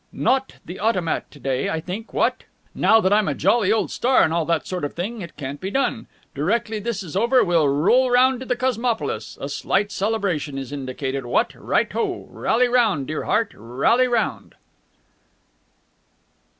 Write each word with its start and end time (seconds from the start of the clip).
"Not 0.11 0.53
the 0.65 0.79
Automat 0.79 1.29
to 1.29 1.39
day, 1.39 1.69
I 1.69 1.79
think, 1.79 2.11
what? 2.11 2.45
Now 2.73 2.99
that 3.01 3.13
I'm 3.13 3.27
a 3.27 3.35
jolly 3.35 3.71
old 3.71 3.91
star 3.91 4.23
and 4.23 4.33
all 4.33 4.45
that 4.45 4.65
sort 4.65 4.83
of 4.83 4.95
thing, 4.95 5.21
it 5.21 5.37
can't 5.37 5.61
be 5.61 5.69
done. 5.69 6.07
Directly 6.33 6.79
this 6.79 7.03
is 7.03 7.15
over 7.15 7.43
we'll 7.43 7.69
roll 7.69 8.09
round 8.09 8.39
to 8.39 8.47
the 8.47 8.55
Cosmopolis. 8.55 9.37
A 9.39 9.47
slight 9.47 9.91
celebration 9.91 10.57
is 10.57 10.71
indicated, 10.71 11.27
what? 11.27 11.53
Right 11.53 11.91
ho! 11.91 12.25
Rally 12.31 12.67
round, 12.67 13.05
dear 13.05 13.25
heart, 13.25 13.51
rally 13.55 14.07
round!" 14.07 14.55